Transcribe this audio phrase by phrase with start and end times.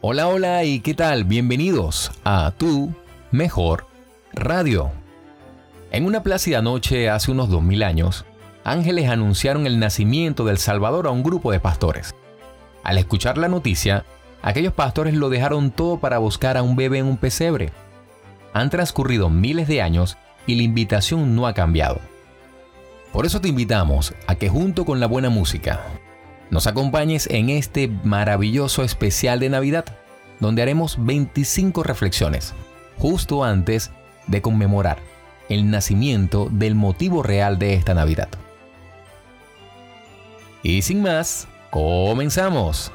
[0.00, 2.94] Hola, hola y qué tal, bienvenidos a Tu
[3.32, 3.88] Mejor
[4.32, 4.92] Radio.
[5.90, 8.24] En una plácida noche hace unos 2000 años,
[8.62, 12.14] ángeles anunciaron el nacimiento del Salvador a un grupo de pastores.
[12.84, 14.04] Al escuchar la noticia,
[14.40, 17.72] aquellos pastores lo dejaron todo para buscar a un bebé en un pesebre.
[18.52, 21.98] Han transcurrido miles de años y la invitación no ha cambiado.
[23.12, 25.80] Por eso te invitamos a que junto con la buena música,
[26.50, 29.84] nos acompañes en este maravilloso especial de Navidad,
[30.40, 32.54] donde haremos 25 reflexiones,
[32.96, 33.90] justo antes
[34.26, 34.98] de conmemorar
[35.48, 38.28] el nacimiento del motivo real de esta Navidad.
[40.62, 42.92] Y sin más, comenzamos.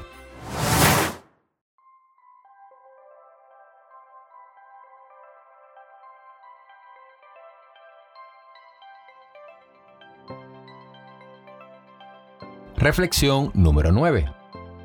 [12.84, 14.30] Reflexión número 9.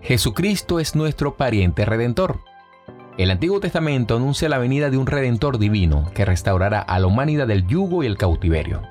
[0.01, 2.39] Jesucristo es nuestro pariente redentor.
[3.17, 7.45] El Antiguo Testamento anuncia la venida de un redentor divino que restaurará a la humanidad
[7.45, 8.83] del yugo y el cautiverio.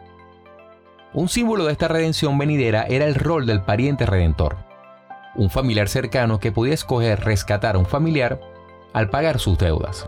[1.14, 4.58] Un símbolo de esta redención venidera era el rol del pariente redentor,
[5.36, 8.38] un familiar cercano que podía escoger rescatar a un familiar
[8.92, 10.06] al pagar sus deudas.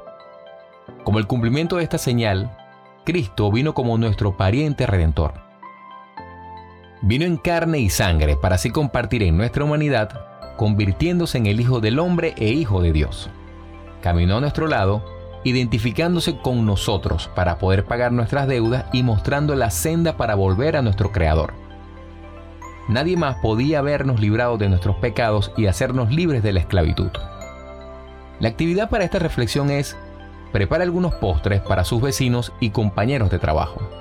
[1.05, 2.55] Como el cumplimiento de esta señal,
[3.07, 5.50] Cristo vino como nuestro pariente redentor
[7.03, 10.11] vino en carne y sangre para así compartir en nuestra humanidad,
[10.57, 13.31] convirtiéndose en el Hijo del Hombre e Hijo de Dios.
[14.03, 15.05] Caminó a nuestro lado,
[15.45, 20.83] identificándose con nosotros para poder pagar nuestras deudas y mostrando la senda para volver a
[20.83, 21.55] nuestro Creador.
[22.89, 27.11] Nadie más podía habernos librado de nuestros pecados y hacernos libres de la esclavitud.
[28.41, 29.97] La actividad para esta reflexión es,
[30.53, 34.00] prepara algunos postres para sus vecinos y compañeros de trabajo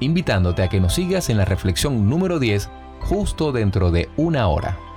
[0.00, 2.68] invitándote a que nos sigas en la reflexión número 10
[3.00, 4.87] justo dentro de una hora.